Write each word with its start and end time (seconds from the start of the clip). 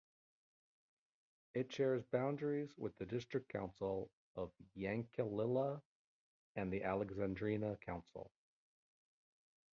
It 1.53 1.71
shares 1.71 2.01
boundaries 2.05 2.73
with 2.75 2.97
the 2.97 3.05
District 3.05 3.47
Council 3.53 4.09
of 4.35 4.51
Yankalilla 4.75 5.79
and 6.55 6.73
the 6.73 6.83
Alexandrina 6.85 7.77
Council. 7.85 8.31